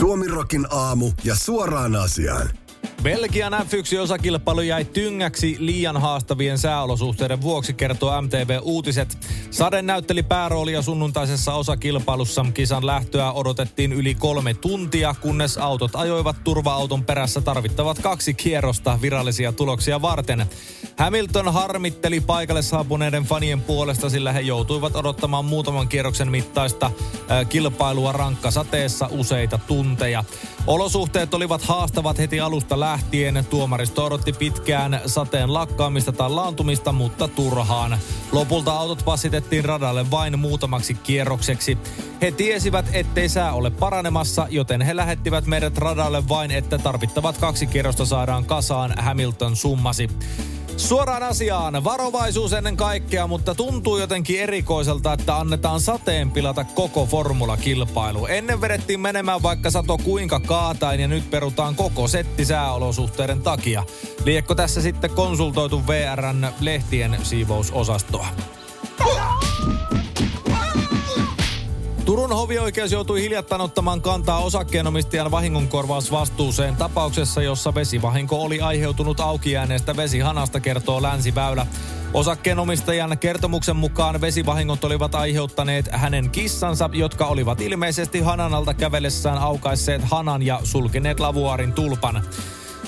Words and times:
Suomirokin 0.00 0.66
aamu 0.70 1.10
ja 1.24 1.34
suoraan 1.34 1.96
asiaan. 1.96 2.50
Belgian 3.02 3.52
F1-osakilpailu 3.52 4.60
jäi 4.60 4.84
tyngäksi 4.84 5.56
liian 5.58 5.96
haastavien 5.96 6.58
sääolosuhteiden 6.58 7.42
vuoksi, 7.42 7.72
kertoo 7.74 8.22
MTV 8.22 8.58
Uutiset. 8.62 9.18
Sade 9.50 9.82
näytteli 9.82 10.22
pääroolia 10.22 10.82
sunnuntaisessa 10.82 11.54
osakilpailussa. 11.54 12.46
Kisan 12.54 12.86
lähtöä 12.86 13.32
odotettiin 13.32 13.92
yli 13.92 14.14
kolme 14.14 14.54
tuntia, 14.54 15.14
kunnes 15.20 15.58
autot 15.58 15.96
ajoivat 15.96 16.44
turva-auton 16.44 17.04
perässä 17.04 17.40
tarvittavat 17.40 17.98
kaksi 17.98 18.34
kierrosta 18.34 18.98
virallisia 19.02 19.52
tuloksia 19.52 20.02
varten. 20.02 20.46
Hamilton 20.96 21.52
harmitteli 21.52 22.20
paikalle 22.20 22.62
saapuneiden 22.62 23.24
fanien 23.24 23.60
puolesta, 23.60 24.10
sillä 24.10 24.32
he 24.32 24.40
joutuivat 24.40 24.96
odottamaan 24.96 25.44
muutaman 25.44 25.88
kierroksen 25.88 26.30
mittaista 26.30 26.90
kilpailua 27.48 28.12
rankkasateessa 28.12 29.08
useita 29.10 29.58
tunteja. 29.58 30.24
Olosuhteet 30.66 31.34
olivat 31.34 31.62
haastavat 31.62 32.18
heti 32.18 32.40
alusta 32.40 32.80
lähtien. 32.80 32.89
Tuomaristo 33.50 34.04
odotti 34.04 34.32
pitkään 34.32 35.00
sateen 35.06 35.54
lakkaamista 35.54 36.12
tai 36.12 36.30
laantumista, 36.30 36.92
mutta 36.92 37.28
turhaan. 37.28 37.98
Lopulta 38.32 38.72
autot 38.72 39.04
passitettiin 39.04 39.64
radalle 39.64 40.10
vain 40.10 40.38
muutamaksi 40.38 40.94
kierrokseksi. 40.94 41.78
He 42.22 42.30
tiesivät, 42.30 42.86
ettei 42.92 43.28
sää 43.28 43.52
ole 43.52 43.70
paranemassa, 43.70 44.46
joten 44.50 44.82
he 44.82 44.96
lähettivät 44.96 45.46
meidät 45.46 45.78
radalle 45.78 46.28
vain, 46.28 46.50
että 46.50 46.78
tarvittavat 46.78 47.38
kaksi 47.38 47.66
kierrosta 47.66 48.04
saadaan 48.04 48.44
kasaan, 48.44 48.94
Hamilton 48.98 49.56
summasi. 49.56 50.08
Suoraan 50.80 51.22
asiaan, 51.22 51.84
varovaisuus 51.84 52.52
ennen 52.52 52.76
kaikkea, 52.76 53.26
mutta 53.26 53.54
tuntuu 53.54 53.98
jotenkin 53.98 54.40
erikoiselta, 54.40 55.12
että 55.12 55.36
annetaan 55.36 55.80
sateen 55.80 56.30
pilata 56.30 56.64
koko 56.64 57.06
formulakilpailu. 57.06 58.26
Ennen 58.26 58.60
vedettiin 58.60 59.00
menemään 59.00 59.42
vaikka 59.42 59.70
sato 59.70 59.98
kuinka 59.98 60.40
kaatain 60.40 61.00
ja 61.00 61.08
nyt 61.08 61.30
perutaan 61.30 61.74
koko 61.74 62.08
setti 62.08 62.44
sääolosuhteiden 62.44 63.42
takia. 63.42 63.84
Liekko 64.24 64.54
tässä 64.54 64.82
sitten 64.82 65.10
konsultoitu 65.10 65.86
VRn 65.86 66.46
lehtien 66.60 67.18
siivousosastoa? 67.22 68.26
Turun 72.10 72.32
hovioikeus 72.32 72.92
joutui 72.92 73.22
hiljattain 73.22 73.60
ottamaan 73.60 74.02
kantaa 74.02 74.38
osakkeenomistajan 74.38 75.30
vahingonkorvausvastuuseen 75.30 76.76
tapauksessa, 76.76 77.42
jossa 77.42 77.74
vesivahinko 77.74 78.42
oli 78.42 78.60
aiheutunut 78.60 79.20
aukijääneestä 79.20 79.96
vesihanasta, 79.96 80.60
kertoo 80.60 81.02
Länsiväylä. 81.02 81.66
Osakkeenomistajan 82.14 83.18
kertomuksen 83.18 83.76
mukaan 83.76 84.20
vesivahingot 84.20 84.84
olivat 84.84 85.14
aiheuttaneet 85.14 85.88
hänen 85.92 86.30
kissansa, 86.30 86.90
jotka 86.92 87.26
olivat 87.26 87.60
ilmeisesti 87.60 88.20
hananalta 88.20 88.74
kävellessään 88.74 89.38
aukaisseet 89.38 90.02
hanan 90.04 90.42
ja 90.42 90.60
sulkeneet 90.64 91.20
lavuaarin 91.20 91.72
tulpan. 91.72 92.22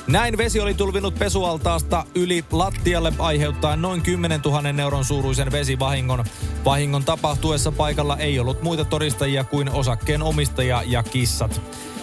Näin 0.06 0.38
vesi 0.38 0.60
oli 0.60 0.74
tulvinut 0.74 1.14
pesualtaasta 1.14 2.04
yli 2.14 2.44
lattialle 2.52 3.12
aiheuttaen 3.18 3.82
noin 3.82 4.02
10 4.02 4.40
000 4.40 4.82
euron 4.82 5.04
suuruisen 5.04 5.52
vesivahingon. 5.52 6.24
Vahingon 6.64 7.04
tapahtuessa 7.04 7.72
paikalla 7.72 8.16
ei 8.16 8.38
ollut 8.38 8.62
muita 8.62 8.84
todistajia 8.84 9.44
kuin 9.44 9.70
osakkeen 9.70 10.22
omistaja 10.22 10.82
ja 10.86 11.02
kissat. 11.02 11.60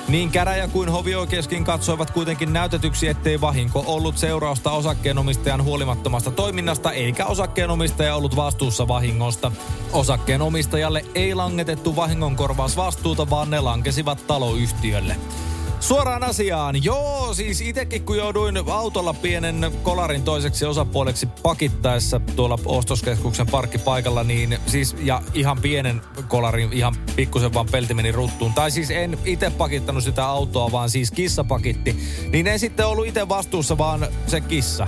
Niin 0.07 0.31
käräjä 0.31 0.67
kuin 0.67 0.89
hovioikeuskin 0.89 1.63
katsoivat 1.63 2.11
kuitenkin 2.11 2.53
näytetyksi, 2.53 3.07
ettei 3.07 3.41
vahinko 3.41 3.83
ollut 3.87 4.17
seurausta 4.17 4.71
osakkeenomistajan 4.71 5.63
huolimattomasta 5.63 6.31
toiminnasta, 6.31 6.91
eikä 6.91 7.25
osakkeenomistaja 7.25 8.15
ollut 8.15 8.35
vastuussa 8.35 8.87
vahingosta. 8.87 9.51
Osakkeenomistajalle 9.93 11.05
ei 11.15 11.35
langetettu 11.35 11.95
vahingonkorvausvastuuta, 11.95 13.29
vaan 13.29 13.49
ne 13.49 13.59
lankesivat 13.59 14.27
taloyhtiölle. 14.27 15.15
Suoraan 15.79 16.23
asiaan. 16.23 16.83
Joo, 16.83 17.33
siis 17.33 17.61
itekin 17.61 18.03
kun 18.03 18.17
jouduin 18.17 18.57
autolla 18.71 19.13
pienen 19.13 19.71
kolarin 19.83 20.23
toiseksi 20.23 20.65
osapuoleksi 20.65 21.25
pakittaessa 21.43 22.19
tuolla 22.35 22.59
ostoskeskuksen 22.65 23.47
parkkipaikalla, 23.47 24.23
niin 24.23 24.57
siis 24.65 24.95
ja 25.03 25.21
ihan 25.33 25.61
pienen 25.61 26.01
kolarin, 26.27 26.73
ihan 26.73 26.95
pikkusen 27.15 27.53
vaan 27.53 27.65
pelti 27.71 27.93
meni 27.93 28.11
ruttuun. 28.11 28.53
Tai 28.53 28.71
siis 28.71 28.91
en 28.91 29.19
itse 29.25 29.49
pakittanut 29.49 30.03
sitä 30.03 30.25
autoa, 30.25 30.71
vaan 30.71 30.89
siis 30.89 31.11
kissa 31.11 31.43
pakitti. 31.43 31.95
Niin 32.31 32.47
ei 32.47 32.59
sitten 32.59 32.87
ollut 32.87 33.07
itse 33.07 33.29
vastuussa, 33.29 33.77
vaan 33.77 34.07
se 34.27 34.41
kissa. 34.41 34.87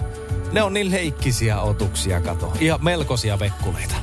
Ne 0.51 0.63
on 0.63 0.73
niin 0.73 0.91
leikkisiä 0.91 1.61
otuksia, 1.61 2.21
kato. 2.21 2.53
Ihan 2.59 2.83
melkoisia 2.83 3.39
vekkuleita. 3.39 3.95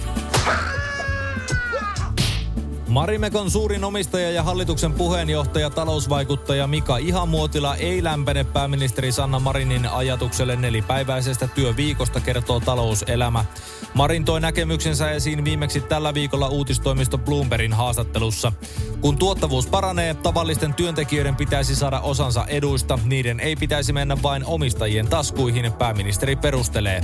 Marimekon 2.88 3.50
suurin 3.50 3.84
omistaja 3.84 4.30
ja 4.30 4.42
hallituksen 4.42 4.92
puheenjohtaja 4.92 5.70
talousvaikuttaja 5.70 6.66
Mika 6.66 6.96
Ihamuotila 6.96 7.76
ei 7.76 8.04
lämpene 8.04 8.44
pääministeri 8.44 9.12
Sanna 9.12 9.38
Marinin 9.38 9.88
ajatukselle 9.88 10.56
nelipäiväisestä 10.56 11.48
työviikosta, 11.48 12.20
kertoo 12.20 12.60
talouselämä. 12.60 13.44
Marin 13.94 14.24
toi 14.24 14.40
näkemyksensä 14.40 15.10
esiin 15.10 15.44
viimeksi 15.44 15.80
tällä 15.80 16.14
viikolla 16.14 16.48
uutistoimisto 16.48 17.18
Bloombergin 17.18 17.72
haastattelussa. 17.72 18.52
Kun 19.00 19.18
tuottavuus 19.18 19.66
paranee, 19.66 20.14
tavallisten 20.14 20.74
työntekijöiden 20.74 21.36
pitäisi 21.36 21.76
saada 21.76 22.00
osansa 22.00 22.44
eduista. 22.46 22.98
Niiden 23.04 23.40
ei 23.40 23.56
pitäisi 23.56 23.92
mennä 23.92 24.22
vain 24.22 24.44
omistajien 24.44 25.08
taskuihin, 25.08 25.72
pääministeri 25.72 26.36
perustelee. 26.36 27.00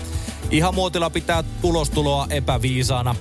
Ihamuotila 0.51 1.11
pitää 1.11 1.45
tulostuloa 1.63 2.27
epäviisaana. 2.31 3.15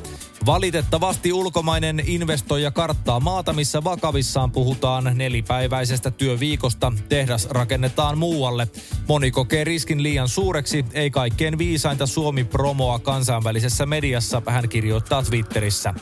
Valitettavasti 0.46 1.34
ulkomainen 1.34 2.04
investoija 2.06 2.72
karttaa 2.72 3.20
maata, 3.20 3.54
missä 3.54 3.84
vakavissaan 3.84 4.52
puhutaan 4.52 5.12
nelipäiväisestä 5.14 6.12
työviikosta. 6.12 6.94
Tehdas 7.10 7.48
rakennetaan 7.50 8.18
muualle. 8.18 8.68
Moni 9.08 9.32
kokee 9.32 9.64
riskin 9.64 10.04
liian 10.04 10.28
suureksi, 10.28 10.86
ei 10.94 11.12
kaikkein 11.12 11.58
viisainta 11.58 12.06
Suomi-promoa 12.06 13.00
kansainvälisessä 13.00 13.86
mediassa, 13.86 14.42
hän 14.48 14.70
kirjoittaa 14.70 15.24
Twitterissä. 15.24 15.94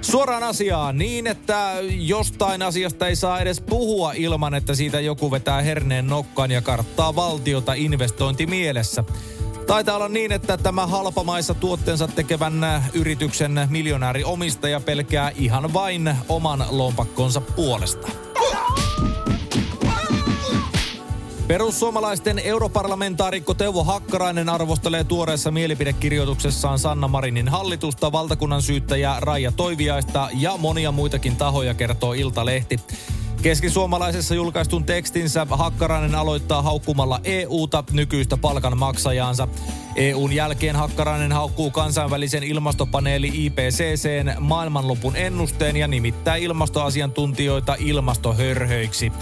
Suoraan 0.00 0.42
asiaan 0.42 0.98
niin, 0.98 1.26
että 1.26 1.72
jostain 1.88 2.62
asiasta 2.62 3.08
ei 3.08 3.16
saa 3.16 3.40
edes 3.40 3.60
puhua 3.60 4.12
ilman, 4.12 4.54
että 4.54 4.74
siitä 4.74 5.00
joku 5.00 5.30
vetää 5.30 5.62
herneen 5.62 6.06
nokkaan 6.06 6.50
ja 6.50 6.62
karttaa 6.62 7.16
valtiota 7.16 7.74
investointimielessä. 7.74 9.04
Taitaa 9.70 9.96
olla 9.96 10.08
niin, 10.08 10.32
että 10.32 10.56
tämä 10.56 10.86
halpamaissa 10.86 11.54
tuotteensa 11.54 12.08
tekevän 12.08 12.84
yrityksen 12.94 13.66
miljonääriomistaja 13.68 14.80
pelkää 14.80 15.32
ihan 15.34 15.72
vain 15.72 16.14
oman 16.28 16.64
lompakkonsa 16.70 17.40
puolesta. 17.40 18.08
Perussuomalaisten 21.46 22.38
europarlamentaarikko 22.38 23.54
Teuvo 23.54 23.84
Hakkarainen 23.84 24.48
arvostelee 24.48 25.04
tuoreessa 25.04 25.50
mielipidekirjoituksessaan 25.50 26.78
Sanna 26.78 27.08
Marinin 27.08 27.48
hallitusta, 27.48 28.12
valtakunnan 28.12 28.62
syyttäjä 28.62 29.16
Raija 29.20 29.52
Toiviaista 29.52 30.28
ja 30.34 30.56
monia 30.56 30.92
muitakin 30.92 31.36
tahoja, 31.36 31.74
kertoo 31.74 32.12
Iltalehti. 32.12 32.80
Keskisuomalaisessa 33.42 34.34
julkaistun 34.34 34.84
tekstinsä 34.84 35.46
Hakkarainen 35.50 36.14
aloittaa 36.14 36.62
haukkumalla 36.62 37.20
EUta 37.24 37.84
nykyistä 37.92 38.36
palkanmaksajaansa. 38.36 39.48
EUn 39.96 40.32
jälkeen 40.32 40.76
Hakkarainen 40.76 41.32
haukkuu 41.32 41.70
kansainvälisen 41.70 42.42
ilmastopaneeli 42.42 43.32
IPCCn 43.34 44.32
maailmanlopun 44.40 45.16
ennusteen 45.16 45.76
ja 45.76 45.88
nimittää 45.88 46.36
ilmastoasiantuntijoita 46.36 47.76
ilmastohörhöiksi. 47.78 49.12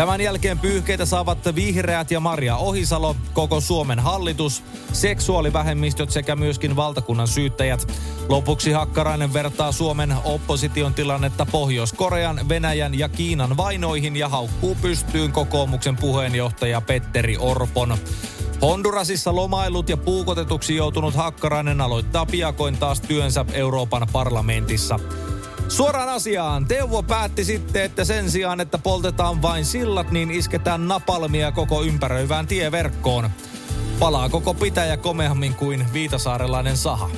Tämän 0.00 0.20
jälkeen 0.20 0.58
pyyhkeitä 0.58 1.06
saavat 1.06 1.38
vihreät 1.54 2.10
ja 2.10 2.20
Maria 2.20 2.56
Ohisalo, 2.56 3.16
koko 3.32 3.60
Suomen 3.60 3.98
hallitus, 3.98 4.62
seksuaalivähemmistöt 4.92 6.10
sekä 6.10 6.36
myöskin 6.36 6.76
valtakunnan 6.76 7.28
syyttäjät. 7.28 7.92
Lopuksi 8.28 8.72
Hakkarainen 8.72 9.32
vertaa 9.32 9.72
Suomen 9.72 10.14
opposition 10.24 10.94
tilannetta 10.94 11.46
Pohjois-Korean, 11.46 12.48
Venäjän 12.48 12.98
ja 12.98 13.08
Kiinan 13.08 13.56
vainoihin 13.56 14.16
ja 14.16 14.28
haukkuu 14.28 14.76
pystyyn 14.82 15.32
kokoomuksen 15.32 15.96
puheenjohtaja 15.96 16.80
Petteri 16.80 17.36
Orpon. 17.36 17.98
Hondurasissa 18.62 19.34
lomailut 19.34 19.88
ja 19.88 19.96
puukotetuksi 19.96 20.76
joutunut 20.76 21.14
Hakkarainen 21.14 21.80
aloittaa 21.80 22.26
piakoin 22.26 22.76
taas 22.76 23.00
työnsä 23.00 23.44
Euroopan 23.52 24.06
parlamentissa. 24.12 25.00
Suoraan 25.70 26.08
asiaan. 26.08 26.66
Teuvo 26.66 27.02
päätti 27.02 27.44
sitten, 27.44 27.82
että 27.82 28.04
sen 28.04 28.30
sijaan, 28.30 28.60
että 28.60 28.78
poltetaan 28.78 29.42
vain 29.42 29.64
sillat, 29.64 30.10
niin 30.10 30.30
isketään 30.30 30.88
napalmia 30.88 31.52
koko 31.52 31.82
ympäröivään 31.82 32.46
tieverkkoon. 32.46 33.30
Palaa 33.98 34.28
koko 34.28 34.54
pitäjä 34.54 34.96
komeammin 34.96 35.54
kuin 35.54 35.86
viitasaarelainen 35.92 36.76
saha. 36.76 37.10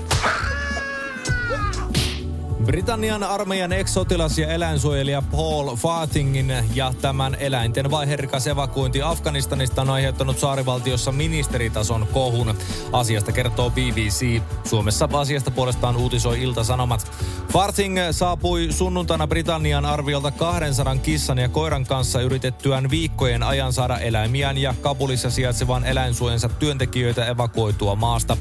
Britannian 2.64 3.22
armeijan 3.22 3.72
ex-sotilas 3.72 4.38
ja 4.38 4.48
eläinsuojelija 4.48 5.22
Paul 5.22 5.76
Farthingin 5.76 6.54
ja 6.74 6.92
tämän 7.00 7.36
eläinten 7.40 7.90
vaiherrikas 7.90 8.46
evakuointi 8.46 9.02
Afganistanista 9.02 9.82
on 9.82 9.90
aiheuttanut 9.90 10.38
saarivaltiossa 10.38 11.12
ministeritason 11.12 12.06
kohun. 12.12 12.54
Asiasta 12.92 13.32
kertoo 13.32 13.70
BBC. 13.70 14.42
Suomessa 14.64 15.08
asiasta 15.12 15.50
puolestaan 15.50 15.96
uutisoi 15.96 16.42
Ilta-Sanomat. 16.42 17.12
Farthing 17.52 17.98
saapui 18.10 18.68
sunnuntaina 18.70 19.26
Britannian 19.26 19.84
arviolta 19.84 20.30
200 20.30 20.96
kissan 20.96 21.38
ja 21.38 21.48
koiran 21.48 21.84
kanssa 21.84 22.20
yritettyään 22.20 22.90
viikkojen 22.90 23.42
ajan 23.42 23.72
saada 23.72 23.98
eläimiään 23.98 24.58
ja 24.58 24.74
Kabulissa 24.80 25.30
sijaitsevan 25.30 25.84
eläinsuojensa 25.84 26.48
työntekijöitä 26.48 27.26
evakuoitua 27.26 27.94
maasta. 27.94 28.36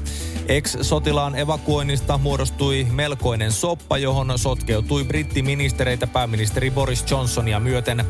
Ex-sotilaan 0.48 1.38
evakuoinnista 1.38 2.18
muodostui 2.18 2.86
melkoinen 2.90 3.52
soppa, 3.52 3.98
johon 3.98 4.11
sotkeutui 4.36 5.04
brittiministereitä 5.04 6.06
pääministeri 6.06 6.70
Boris 6.70 7.10
Johnsonia 7.10 7.60
myöten. 7.60 8.04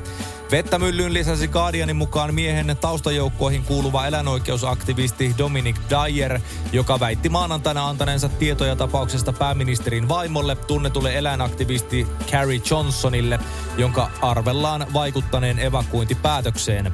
Vettämyllyyn 0.50 1.14
lisäsi 1.14 1.48
Guardianin 1.48 1.96
mukaan 1.96 2.34
miehen 2.34 2.76
taustajoukkoihin 2.80 3.64
kuuluva 3.64 4.06
eläinoikeusaktivisti 4.06 5.34
Dominic 5.38 5.76
Dyer, 5.90 6.40
joka 6.72 7.00
väitti 7.00 7.28
maanantaina 7.28 7.88
antaneensa 7.88 8.28
tietoja 8.28 8.76
tapauksesta 8.76 9.32
pääministerin 9.32 10.08
vaimolle 10.08 10.56
tunnetulle 10.56 11.18
eläinaktivisti 11.18 12.06
Carrie 12.30 12.60
Johnsonille, 12.70 13.38
jonka 13.78 14.10
arvellaan 14.22 14.86
vaikuttaneen 14.92 15.58
evakuointipäätökseen. 15.58 16.92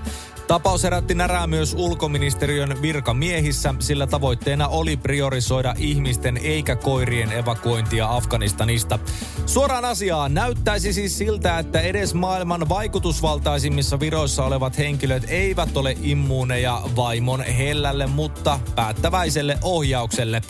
Tapaus 0.49 0.83
herätti 0.83 1.15
närää 1.15 1.47
myös 1.47 1.75
ulkoministeriön 1.75 2.83
virkamiehissä, 2.83 3.75
sillä 3.79 4.07
tavoitteena 4.07 4.69
oli 4.69 4.97
priorisoida 4.97 5.75
ihmisten 5.79 6.37
eikä 6.37 6.77
koirien 6.77 7.33
evakuointia 7.33 8.17
Afganistanista. 8.17 8.99
Suoraan 9.47 9.85
asiaan 9.85 10.35
näyttäisi 10.35 10.93
siis 10.93 11.19
siltä, 11.19 11.59
että 11.59 11.81
edes 11.81 12.15
maailman 12.15 12.69
vaikutusvaltaisimmissa 12.69 14.01
viroissa 14.01 14.45
olevat 14.45 14.79
henkilöt 14.79 15.25
eivät 15.29 15.77
ole 15.77 15.97
immuuneja 16.03 16.83
vaimon 16.97 17.43
hellälle, 17.43 18.07
mutta 18.07 18.61
päättäväiselle 18.75 19.59
ohjaukselle. 19.63 20.43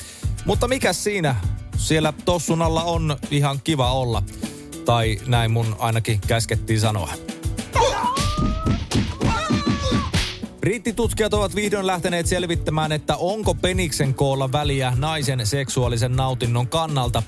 Mutta 0.45 0.69
mikä 0.69 0.93
siinä? 0.93 1.37
Siellä 1.77 2.13
tossun 2.25 2.63
alla 2.63 2.83
on 2.83 3.17
ihan 3.31 3.61
kiva 3.65 3.93
olla. 3.93 4.23
Tai 4.85 5.19
näin 5.27 5.51
mun 5.51 5.77
ainakin 5.79 6.21
käskettiin 6.27 6.81
sanoa. 6.81 7.13
Brittitutkijat 10.69 11.35
ovat 11.35 11.55
vihdoin 11.55 11.87
lähteneet 11.87 12.27
selvittämään, 12.27 12.93
että 12.93 13.17
onko 13.17 13.55
peniksen 13.55 14.15
koolla 14.15 14.53
väliä 14.53 14.93
naisen 14.97 15.47
seksuaalisen 15.47 16.17
nautinnon 16.17 16.69
kannalta. 16.69 17.23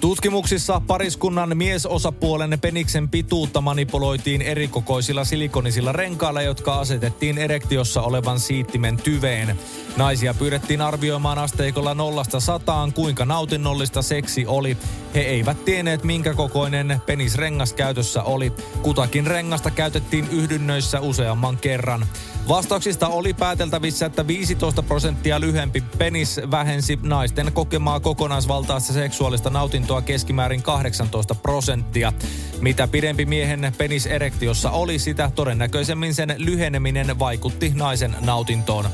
Tutkimuksissa 0.00 0.82
pariskunnan 0.86 1.56
miesosapuolen 1.56 2.58
peniksen 2.60 3.08
pituutta 3.08 3.60
manipuloitiin 3.60 4.42
erikokoisilla 4.42 5.24
silikonisilla 5.24 5.92
renkailla, 5.92 6.42
jotka 6.42 6.78
asetettiin 6.78 7.38
erektiossa 7.38 8.02
olevan 8.02 8.40
siittimen 8.40 8.96
tyveen. 8.96 9.58
Naisia 9.96 10.34
pyydettiin 10.34 10.80
arvioimaan 10.80 11.38
asteikolla 11.38 11.94
nollasta 11.94 12.40
sataan, 12.40 12.92
kuinka 12.92 13.24
nautinnollista 13.24 14.02
seksi 14.02 14.46
oli. 14.46 14.76
He 15.14 15.20
eivät 15.20 15.64
tienneet, 15.64 16.04
minkä 16.04 16.34
kokoinen 16.34 17.00
penisrengas 17.06 17.72
käytössä 17.72 18.22
oli. 18.22 18.52
Kutakin 18.82 19.26
rengasta 19.26 19.70
käytettiin 19.70 20.28
yhdynnöissä 20.30 21.00
useamman 21.00 21.56
kerran. 21.56 22.06
Vastauksista 22.48 23.08
oli 23.08 23.34
pääteltävissä, 23.34 24.06
että 24.06 24.26
15 24.26 24.82
prosenttia 24.82 25.40
lyhempi 25.40 25.80
penis 25.98 26.40
vähensi 26.50 26.98
naisten 27.02 27.52
kokemaa 27.52 28.00
kokonaisvaltaista 28.00 28.92
seksuaalista 28.92 29.50
nautintoa 29.50 29.87
keskimäärin 30.02 30.62
18 30.62 31.34
prosenttia. 31.34 32.12
Mitä 32.60 32.88
pidempi 32.88 33.26
miehen 33.26 33.72
penis 33.78 34.06
erektiossa 34.06 34.70
oli, 34.70 34.98
sitä 34.98 35.30
todennäköisemmin 35.34 36.14
sen 36.14 36.34
lyheneminen 36.38 37.18
vaikutti 37.18 37.72
naisen 37.74 38.16
nautintoon. 38.20 38.84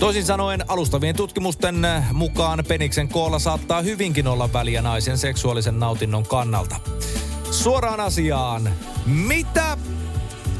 Toisin 0.00 0.24
sanoen 0.24 0.70
alustavien 0.70 1.16
tutkimusten 1.16 1.86
mukaan 2.12 2.64
peniksen 2.68 3.08
koolla 3.08 3.38
saattaa 3.38 3.82
hyvinkin 3.82 4.26
olla 4.28 4.52
väliä 4.52 4.82
naisen 4.82 5.18
seksuaalisen 5.18 5.80
nautinnon 5.80 6.26
kannalta. 6.26 6.76
Suoraan 7.50 8.00
asiaan. 8.00 8.70
Mitä 9.06 9.76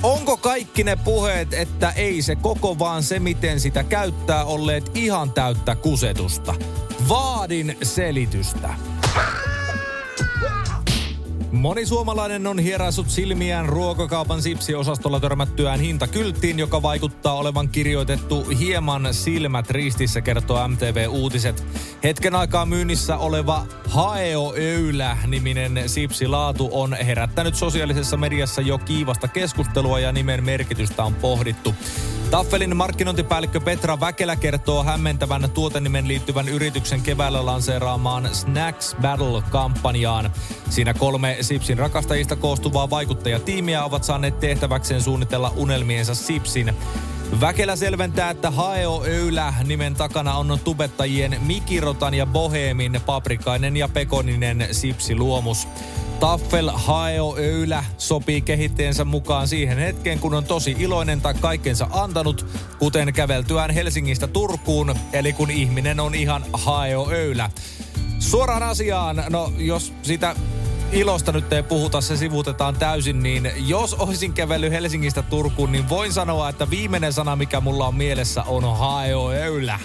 Onko 0.03 0.37
kaikki 0.37 0.85
ne 0.85 0.97
puheet, 0.97 1.55
että 1.55 1.91
ei 1.91 2.23
se 2.23 2.37
koko 2.37 2.79
vaan 2.79 3.03
se, 3.03 3.19
miten 3.19 3.61
sitä 3.61 3.85
käyttää, 3.85 4.45
olleet 4.45 4.91
ihan 4.95 5.33
täyttä 5.33 5.77
kusetusta? 5.77 6.55
Vaadin 7.09 7.77
selitystä. 7.83 8.75
Moni 11.53 11.87
suomalainen 11.87 12.47
on 12.47 12.59
hieraissut 12.59 13.11
silmiään 13.11 13.69
ruokakaupan 13.69 14.43
sipsiosastolla 14.43 15.21
törmättyään 15.21 15.81
hintakylttiin, 15.81 16.59
joka 16.59 16.83
vaikuttaa 16.83 17.35
olevan 17.35 17.69
kirjoitettu 17.69 18.45
hieman 18.45 19.09
silmät 19.15 19.71
ristissä, 19.71 20.21
kertoo 20.21 20.69
MTV 20.69 21.07
Uutiset. 21.09 21.65
Hetken 22.05 22.35
aikaa 22.35 22.67
myynnissä 22.67 23.17
oleva 23.17 23.67
Haeo 23.89 24.55
Öylä-niminen 24.57 25.83
sipsilaatu 25.87 26.69
on 26.73 26.95
herättänyt 26.95 27.55
sosiaalisessa 27.55 28.17
mediassa 28.17 28.63
jo 28.63 28.79
kiivasta 28.79 29.29
keskustelua 29.29 30.01
ja 30.01 30.13
nimen 30.13 30.45
merkitystä 30.45 31.05
on 31.05 31.15
pohdittu. 31.15 31.75
Taffelin 32.31 32.77
markkinointipäällikkö 32.77 33.61
Petra 33.61 34.01
Väkelä 34.01 34.37
kertoo 34.37 34.85
hämmentävän 34.85 35.51
tuotenimen 35.55 36.09
liittyvän 36.09 36.49
yrityksen 36.49 37.01
keväällä 37.03 37.47
lanseeraamaan 37.47 38.35
Snacks 38.35 38.97
Battle-kampanjaan. 39.03 40.31
Siinä 40.69 40.95
kolme 40.95 41.37
Sipsin 41.41 41.79
rakastajista 41.79 42.37
koostuvaa 42.37 42.91
vaikuttajatiimiä 42.91 43.85
ovat 43.85 44.05
saaneet 44.05 44.41
tehtäväkseen 44.41 45.03
suunnitella 45.03 45.53
unelmiensa 45.57 46.15
Sipsin. 46.15 46.75
Väkelä 47.41 47.77
selventää, 47.77 48.31
että 48.31 48.51
Haeo 48.51 49.05
Öylä 49.05 49.55
nimen 49.65 49.95
takana 49.95 50.35
on 50.35 50.59
tubettajien 50.65 51.37
Mikirotan 51.47 52.15
ja 52.15 52.27
Bohemin 52.27 53.01
paprikainen 53.07 53.77
ja 53.77 53.89
pekoninen 53.89 54.69
sipsiluomus. 54.73 55.69
Taffel 56.21 56.71
Haeo 56.75 57.37
Öylä 57.39 57.85
sopii 57.99 58.41
kehittäjänsä 58.41 59.05
mukaan 59.05 59.49
siihen 59.49 59.79
hetkeen, 59.79 60.19
kun 60.19 60.35
on 60.35 60.45
tosi 60.45 60.77
iloinen 60.79 61.21
tai 61.21 61.35
kaikkensa 61.35 61.89
antanut, 61.91 62.47
kuten 62.79 63.13
käveltyään 63.13 63.71
Helsingistä 63.71 64.27
Turkuun, 64.27 64.95
eli 65.13 65.33
kun 65.33 65.51
ihminen 65.51 66.01
on 66.01 66.15
ihan 66.15 66.45
Haeo 66.53 67.11
Öylä. 67.11 67.51
Suoraan 68.19 68.63
asiaan, 68.63 69.25
no 69.31 69.53
jos 69.59 69.93
sitä 70.03 70.37
ilosta 70.93 71.33
nyt 71.33 71.53
ei 71.53 71.63
puhuta, 71.63 72.01
se 72.01 72.17
sivutetaan 72.17 72.77
täysin, 72.77 73.23
niin 73.23 73.53
jos 73.57 73.95
olisin 73.95 74.33
kävellyt 74.33 74.73
Helsingistä 74.73 75.23
Turkuun, 75.23 75.73
niin 75.73 75.89
voin 75.89 76.13
sanoa, 76.13 76.49
että 76.49 76.71
viimeinen 76.71 77.13
sana, 77.13 77.37
mikä 77.37 77.61
mulla 77.61 77.87
on 77.87 77.95
mielessä, 77.95 78.43
on 78.43 78.79
haeo 78.79 79.31
öylä. 79.31 79.81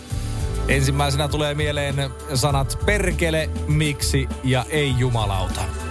Ensimmäisenä 0.68 1.28
tulee 1.28 1.54
mieleen 1.54 1.96
sanat 2.34 2.80
perkele, 2.86 3.50
miksi 3.68 4.30
ja 4.44 4.66
ei 4.70 4.94
jumalauta. 4.98 5.85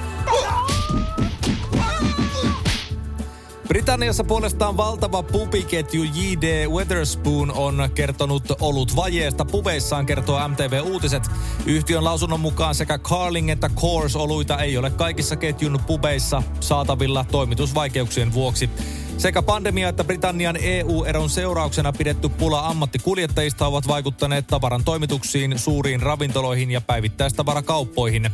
Britanniassa 3.69 4.25
puolestaan 4.25 4.76
valtava 4.76 5.22
pubiketju 5.22 6.02
J.D. 6.02 6.66
Weatherspoon 6.66 7.52
on 7.52 7.88
kertonut 7.94 8.44
ollut 8.61 8.97
vajeesta 8.97 9.44
puveissaan, 9.44 10.06
kertoo 10.06 10.49
MTV 10.49 10.80
Uutiset. 10.85 11.23
Yhtiön 11.66 12.04
lausunnon 12.04 12.40
mukaan 12.40 12.75
sekä 12.75 12.99
Carling 12.99 13.50
että 13.50 13.71
Coors-oluita 13.76 14.59
ei 14.59 14.76
ole 14.76 14.90
kaikissa 14.90 15.37
ketjun 15.37 15.80
pubeissa 15.87 16.42
saatavilla 16.61 17.25
toimitusvaikeuksien 17.30 18.33
vuoksi. 18.33 18.71
Sekä 19.18 19.42
pandemia 19.42 19.88
että 19.88 20.04
Britannian 20.04 20.56
EU-eron 20.61 21.30
seurauksena 21.30 21.92
pidetty 21.92 22.28
pula 22.28 22.66
ammattikuljettajista 22.66 23.66
ovat 23.66 23.88
vaikuttaneet 23.88 24.47
tavaran 24.47 24.85
toimituksiin, 24.85 25.59
suuriin 25.59 26.02
ravintoloihin 26.02 26.71
ja 26.71 26.80
päivittäistavarakauppoihin. 26.80 28.30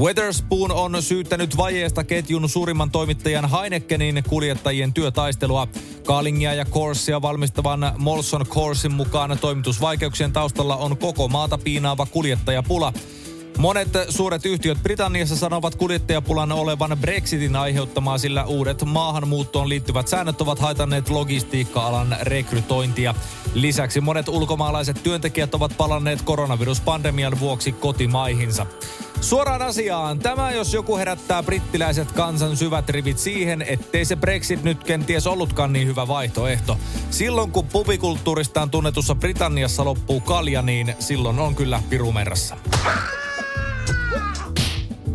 Weatherspoon 0.00 0.72
on 0.72 1.02
syyttänyt 1.02 1.56
vajeesta 1.56 2.04
ketjun 2.04 2.48
suurimman 2.48 2.90
toimittajan 2.90 3.50
Heinekenin 3.50 4.22
kuljettajien 4.28 4.92
työtaistelua. 4.92 5.68
Kaalingia 6.04 6.54
ja 6.54 6.64
Corsia 6.64 7.22
valmistavan 7.22 7.92
Molson 7.98 8.46
Corsin 8.46 8.92
mukaan 8.92 9.38
toimitusvaikeuksien 9.40 10.32
taustalla 10.32 10.76
on 10.76 10.96
koko 10.96 11.28
maata 11.28 11.58
piinaava 11.58 12.06
kuljettajapula. 12.06 12.92
Monet 13.60 13.88
suuret 14.08 14.46
yhtiöt 14.46 14.82
Britanniassa 14.82 15.36
sanovat 15.36 15.74
kuljettajapulan 15.74 16.52
olevan 16.52 16.96
Brexitin 17.00 17.56
aiheuttamaa, 17.56 18.18
sillä 18.18 18.44
uudet 18.44 18.84
maahanmuuttoon 18.84 19.68
liittyvät 19.68 20.08
säännöt 20.08 20.40
ovat 20.40 20.58
haitanneet 20.58 21.08
logistiikka-alan 21.08 22.16
rekrytointia. 22.20 23.14
Lisäksi 23.54 24.00
monet 24.00 24.28
ulkomaalaiset 24.28 25.02
työntekijät 25.02 25.54
ovat 25.54 25.74
palanneet 25.76 26.22
koronaviruspandemian 26.22 27.40
vuoksi 27.40 27.72
kotimaihinsa. 27.72 28.66
Suoraan 29.20 29.62
asiaan. 29.62 30.18
Tämä 30.18 30.50
jos 30.50 30.74
joku 30.74 30.96
herättää 30.96 31.42
brittiläiset 31.42 32.12
kansan 32.12 32.56
syvät 32.56 32.88
rivit 32.88 33.18
siihen, 33.18 33.62
ettei 33.62 34.04
se 34.04 34.16
Brexit 34.16 34.62
nyt 34.62 34.84
kenties 34.84 35.26
ollutkaan 35.26 35.72
niin 35.72 35.88
hyvä 35.88 36.08
vaihtoehto. 36.08 36.78
Silloin 37.10 37.50
kun 37.50 37.66
pubikulttuuristaan 37.66 38.70
tunnetussa 38.70 39.14
Britanniassa 39.14 39.84
loppuu 39.84 40.20
kalja, 40.20 40.62
niin 40.62 40.94
silloin 40.98 41.38
on 41.38 41.54
kyllä 41.54 41.82
pirumerassa. 41.90 42.56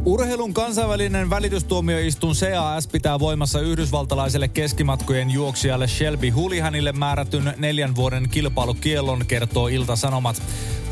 Urheilun 0.05 0.53
kansainvälinen 0.53 1.29
välitystuomioistuin 1.29 2.35
CAS 2.35 2.88
pitää 2.88 3.19
voimassa 3.19 3.59
yhdysvaltalaiselle 3.59 4.47
keskimatkojen 4.47 5.31
juoksijalle 5.31 5.88
Shelby 5.88 6.29
Hulihanille 6.29 6.91
määrätyn 6.91 7.53
neljän 7.57 7.95
vuoden 7.95 8.29
kilpailukiellon, 8.29 9.25
kertoo 9.27 9.67
Ilta-Sanomat. 9.67 10.41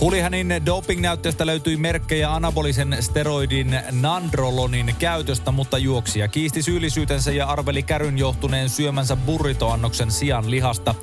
Hulihanin 0.03 0.53
dopingnäytteestä 0.65 1.45
löytyi 1.45 1.77
merkkejä 1.77 2.33
anabolisen 2.33 2.97
steroidin 2.99 3.79
nandrolonin 3.91 4.95
käytöstä, 4.99 5.51
mutta 5.51 5.77
juoksija 5.77 6.27
kiisti 6.27 6.61
syyllisyytensä 6.61 7.31
ja 7.31 7.47
arveli 7.47 7.83
käryn 7.83 8.17
johtuneen 8.17 8.69
syömänsä 8.69 9.15
burritoannoksen 9.15 10.11
sian 10.11 10.51
lihasta. 10.51 10.95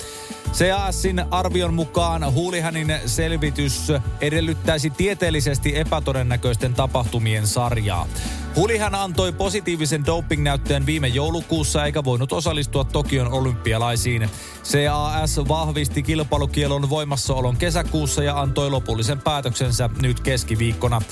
CASin 0.53 1.25
arvion 1.31 1.75
mukaan 1.75 2.35
Hulihanin 2.35 2.95
selvitys 3.07 3.93
edellyttäisi 4.21 4.91
tieteellisesti 4.91 5.79
epätodennäköisten 5.79 6.75
tapahtumien 6.75 7.47
sarjaa. 7.47 8.07
Hulihan 8.57 8.95
antoi 8.95 9.33
positiivisen 9.33 10.07
dopingnäytteen 10.07 10.87
viime 10.87 11.09
joulukuussa 11.09 11.85
eikä 11.85 12.05
voinut 12.05 12.33
osallistua 12.33 12.85
Tokion 12.85 13.33
olympialaisiin. 13.33 14.31
CAS 14.65 15.41
vahvisti 15.49 16.03
kilpailukielon 16.03 16.91
voimassaolon 16.91 17.57
kesäkuussa 17.57 18.23
ja 18.23 18.41
antoi 18.41 18.71
lopullisen 18.71 19.21
päätöksensä 19.21 19.91
nyt 20.03 20.21
keskiviikkona. 20.21 21.03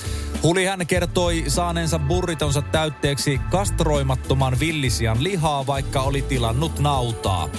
Hulihan 0.43 0.87
kertoi 0.87 1.43
saaneensa 1.47 1.99
burritonsa 1.99 2.61
täytteeksi 2.61 3.41
kastroimattoman 3.51 4.59
villisian 4.59 5.23
lihaa, 5.23 5.67
vaikka 5.67 6.01
oli 6.01 6.21
tilannut 6.21 6.79
nautaa. 6.79 7.49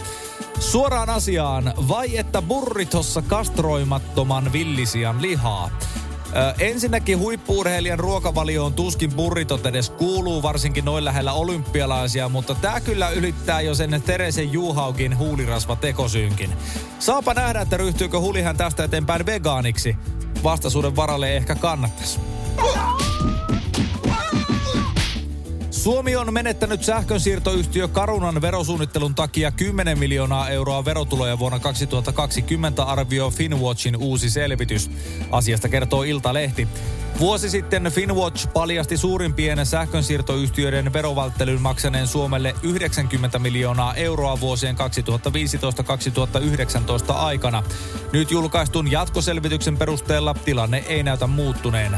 Suoraan 0.58 1.10
asiaan, 1.10 1.75
vai 1.88 2.16
että 2.16 2.42
burritossa 2.42 3.22
kastroimattoman 3.22 4.52
villisian 4.52 5.22
lihaa? 5.22 5.70
Ö, 6.37 6.54
ensinnäkin 6.58 7.18
huippuurheilijan 7.18 7.99
ruokavalioon 7.99 8.75
tuskin 8.75 9.12
burritot 9.12 9.66
edes 9.66 9.90
kuuluu, 9.90 10.42
varsinkin 10.42 10.84
noin 10.84 11.04
lähellä 11.04 11.32
olympialaisia, 11.32 12.28
mutta 12.28 12.54
tämä 12.54 12.80
kyllä 12.80 13.10
ylittää 13.10 13.60
jo 13.60 13.75
sen 13.75 14.02
Teresen 14.06 14.52
Juhaukin 14.52 15.18
huulirasva 15.18 15.76
tekosynkin. 15.76 16.50
Saapa 16.99 17.34
nähdä, 17.34 17.60
että 17.60 17.76
ryhtyykö 17.76 18.20
hulihan 18.20 18.56
tästä 18.56 18.84
eteenpäin 18.84 19.26
vegaaniksi. 19.26 19.96
Vastaisuuden 20.44 20.96
varalle 20.96 21.37
ehkä 21.37 21.54
kannattaisi. 21.54 22.20
Suomi 25.80 26.16
on 26.16 26.34
menettänyt 26.34 26.84
sähkönsiirtoyhtiö 26.84 27.88
Karunan 27.88 28.40
verosuunnittelun 28.40 29.14
takia 29.14 29.50
10 29.50 29.99
miljoonaa 29.99 30.49
euroa 30.49 30.84
verotuloja 30.84 31.38
vuonna 31.38 31.58
2020 31.58 32.82
arvio 32.82 33.30
Finwatchin 33.30 33.96
uusi 33.96 34.30
selvitys. 34.30 34.90
Asiasta 35.30 35.68
kertoo 35.68 36.02
Iltalehti. 36.02 36.68
Vuosi 37.18 37.50
sitten 37.50 37.84
Finwatch 37.84 38.52
paljasti 38.52 38.96
suurimpien 38.96 39.66
sähkönsiirtoyhtiöiden 39.66 40.92
verovälttelyn 40.92 41.60
maksaneen 41.60 42.06
Suomelle 42.06 42.54
90 42.62 43.38
miljoonaa 43.38 43.94
euroa 43.94 44.40
vuosien 44.40 44.76
2015-2019 47.08 47.12
aikana. 47.12 47.62
Nyt 48.12 48.30
julkaistun 48.30 48.90
jatkoselvityksen 48.90 49.76
perusteella 49.76 50.34
tilanne 50.44 50.84
ei 50.88 51.02
näytä 51.02 51.26
muuttuneen. 51.26 51.96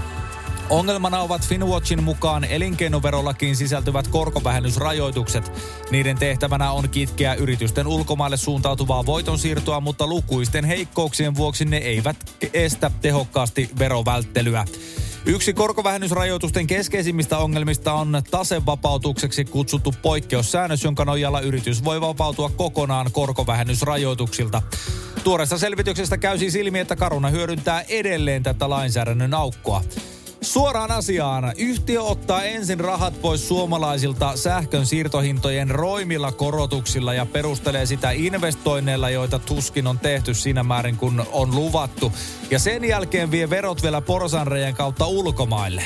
Ongelmana 0.70 1.20
ovat 1.20 1.46
Finwatchin 1.48 2.02
mukaan 2.02 2.44
elinkeinoverolakiin 2.44 3.56
sisältyvät 3.56 4.08
korkovähennysrajoitukset. 4.08 5.52
Niiden 5.90 6.18
tehtävänä 6.18 6.72
on 6.72 6.88
kitkeä 6.88 7.34
yritysten 7.34 7.86
ulkomaille 7.86 8.36
suuntautuvaa 8.36 9.06
voitonsiirtoa, 9.06 9.80
mutta 9.80 10.06
lukuisten 10.06 10.64
heikkouksien 10.64 11.36
vuoksi 11.36 11.64
ne 11.64 11.76
eivät 11.76 12.16
estä 12.54 12.90
tehokkaasti 13.00 13.70
verovälttelyä. 13.78 14.64
Yksi 15.26 15.52
korkovähennysrajoitusten 15.52 16.66
keskeisimmistä 16.66 17.38
ongelmista 17.38 17.92
on 17.92 18.22
tasevapautukseksi 18.30 19.44
kutsuttu 19.44 19.94
poikkeussäännös, 20.02 20.84
jonka 20.84 21.04
nojalla 21.04 21.40
yritys 21.40 21.84
voi 21.84 22.00
vapautua 22.00 22.50
kokonaan 22.56 23.12
korkovähennysrajoituksilta. 23.12 24.62
Tuoreesta 25.24 25.58
selvityksestä 25.58 26.18
käy 26.18 26.38
siis 26.38 26.54
ilmi, 26.54 26.78
että 26.78 26.96
Karuna 26.96 27.28
hyödyntää 27.28 27.84
edelleen 27.88 28.42
tätä 28.42 28.70
lainsäädännön 28.70 29.34
aukkoa. 29.34 29.82
Suoraan 30.42 30.90
asiaan. 30.90 31.52
Yhtiö 31.56 32.02
ottaa 32.02 32.42
ensin 32.42 32.80
rahat 32.80 33.20
pois 33.20 33.48
suomalaisilta 33.48 34.36
sähkön 34.36 34.86
siirtohintojen 34.86 35.70
roimilla 35.70 36.32
korotuksilla 36.32 37.14
ja 37.14 37.26
perustelee 37.26 37.86
sitä 37.86 38.10
investoinneilla, 38.10 39.10
joita 39.10 39.38
tuskin 39.38 39.86
on 39.86 39.98
tehty 39.98 40.34
siinä 40.34 40.62
määrin, 40.62 40.96
kun 40.96 41.26
on 41.32 41.54
luvattu. 41.54 42.12
Ja 42.50 42.58
sen 42.58 42.84
jälkeen 42.84 43.30
vie 43.30 43.50
verot 43.50 43.82
vielä 43.82 44.00
porsanrejen 44.00 44.74
kautta 44.74 45.06
ulkomaille. 45.06 45.82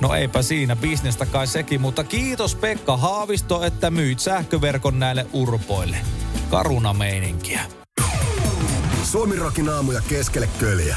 No 0.00 0.14
eipä 0.14 0.42
siinä, 0.42 0.76
bisnestä 0.76 1.26
kai 1.26 1.46
sekin, 1.46 1.80
mutta 1.80 2.04
kiitos 2.04 2.54
Pekka 2.54 2.96
Haavisto, 2.96 3.64
että 3.64 3.90
myyt 3.90 4.18
sähköverkon 4.18 4.98
näille 4.98 5.26
urpoille. 5.32 5.96
Karuna 6.50 6.92
meininkiä. 6.92 7.60
Suomi 9.04 9.36
rokin 9.36 9.68
aamuja 9.68 10.00
keskelle 10.08 10.48
köljä. 10.58 10.96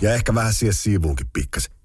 Ja 0.00 0.14
ehkä 0.14 0.34
vähän 0.34 0.54
siihen 0.54 0.74
siivuunkin 0.74 1.26
pikkasen. 1.32 1.77